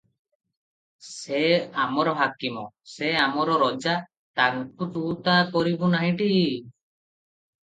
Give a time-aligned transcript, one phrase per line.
[1.07, 1.41] ସେ
[1.83, 2.63] ଆମର ହାକିମ,
[2.93, 3.93] ସେ ଆମର ରଜା
[4.41, 6.33] ତାଙ୍କୁ ତୁ' ତା' କରିବୁ ନାହିଁଟି?